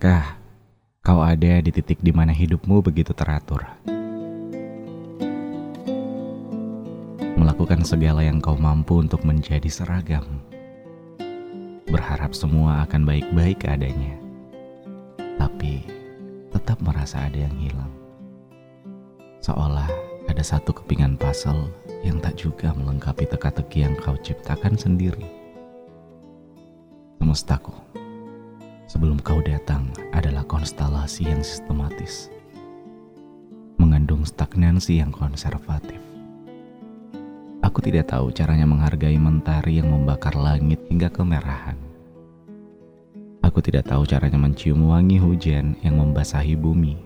[0.00, 0.40] Pernahkah
[1.04, 3.60] kau ada di titik di mana hidupmu begitu teratur?
[7.36, 10.24] Melakukan segala yang kau mampu untuk menjadi seragam.
[11.84, 14.16] Berharap semua akan baik-baik adanya.
[15.36, 15.84] Tapi
[16.48, 17.92] tetap merasa ada yang hilang.
[19.44, 19.92] Seolah
[20.32, 21.68] ada satu kepingan puzzle
[22.08, 25.28] yang tak juga melengkapi teka-teki yang kau ciptakan sendiri.
[27.20, 27.99] Semestaku
[28.90, 32.26] sebelum kau datang adalah konstelasi yang sistematis,
[33.78, 36.02] mengandung stagnansi yang konservatif.
[37.62, 41.78] Aku tidak tahu caranya menghargai mentari yang membakar langit hingga kemerahan.
[43.46, 46.98] Aku tidak tahu caranya mencium wangi hujan yang membasahi bumi.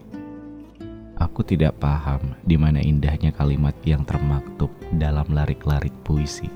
[1.21, 6.49] Aku tidak paham di mana indahnya kalimat yang termaktub dalam larik-larik puisi.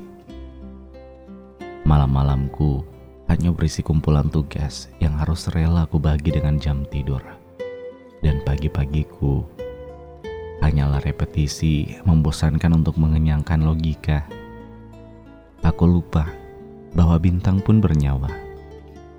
[1.84, 2.97] Malam-malamku
[3.28, 7.20] hanya berisi kumpulan tugas yang harus rela aku bagi dengan jam tidur.
[8.24, 9.44] Dan pagi-pagiku
[10.64, 14.26] hanyalah repetisi membosankan untuk mengenyangkan logika.
[15.62, 16.26] Aku lupa
[16.96, 18.32] bahwa bintang pun bernyawa,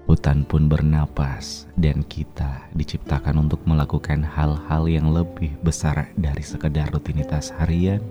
[0.10, 7.54] hutan pun bernapas, dan kita diciptakan untuk melakukan hal-hal yang lebih besar dari sekedar rutinitas
[7.62, 8.02] harian.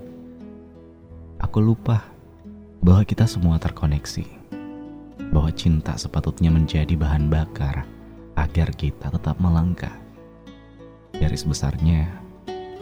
[1.43, 2.07] Aku lupa
[2.79, 4.38] bahwa kita semua terkoneksi
[5.31, 7.85] bahwa cinta sepatutnya menjadi bahan bakar
[8.39, 9.93] agar kita tetap melangkah.
[11.19, 12.07] Garis besarnya,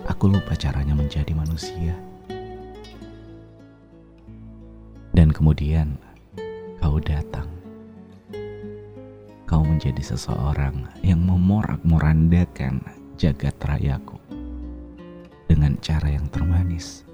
[0.04, 1.96] aku lupa caranya menjadi manusia.
[5.16, 5.96] Dan kemudian
[6.78, 7.48] kau datang.
[9.48, 12.84] Kau menjadi seseorang yang memorak-morandakan
[13.16, 14.20] jagat rayaku
[15.48, 17.06] dengan cara yang termanis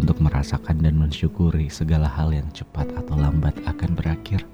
[0.00, 4.48] untuk merasakan dan mensyukuri segala hal yang cepat atau lambat akan berakhir.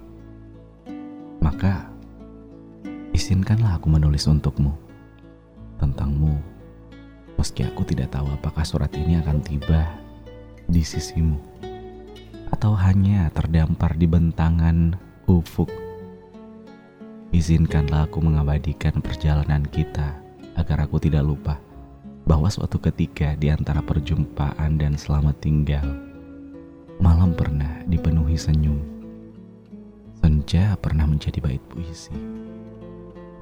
[1.38, 1.86] Maka,
[3.14, 4.75] izinkanlah aku menulis untukmu,
[5.78, 6.34] tentangmu,
[7.38, 9.86] meski aku tidak tahu apakah surat ini akan tiba
[10.66, 11.38] di sisimu,
[12.50, 14.99] atau hanya terdampar di bentangan
[15.31, 15.70] ufuk.
[17.31, 20.19] Izinkanlah aku mengabadikan perjalanan kita
[20.59, 21.66] agar aku tidak lupa
[22.26, 25.87] bahwa suatu ketika di antara perjumpaan dan selamat tinggal,
[26.98, 28.82] malam pernah dipenuhi senyum.
[30.19, 32.10] Senja pernah menjadi bait puisi.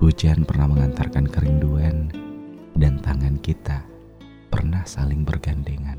[0.04, 2.12] Hujan pernah mengantarkan kerinduan
[2.76, 3.80] dan tangan kita
[4.52, 5.96] pernah saling bergandengan.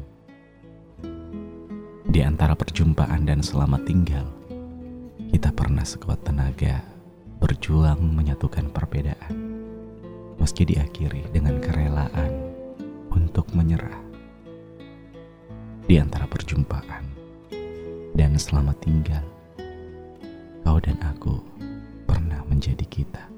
[2.05, 4.29] Di antara perjumpaan dan selamat tinggal,
[5.33, 6.85] kita pernah sekuat tenaga
[7.41, 9.33] berjuang menyatukan perbedaan.
[10.37, 12.34] Meski diakhiri dengan kerelaan
[13.35, 13.99] untuk menyerah
[15.91, 17.03] di antara perjumpaan
[18.15, 19.27] dan selamat tinggal.
[20.63, 21.43] Kau dan aku
[22.07, 23.34] pernah menjadi kita.